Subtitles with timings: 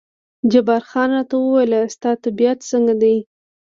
[0.51, 3.15] جبار خان راته وویل ستا طبیعت څنګه دی؟